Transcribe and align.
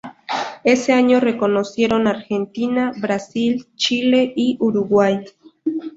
Ese 0.63 0.93
año 0.93 1.19
recorrieron 1.19 2.07
Argentina, 2.07 2.91
Brasil, 2.99 3.67
Chile 3.75 4.33
y 4.35 4.57
Uruguay. 4.59 5.23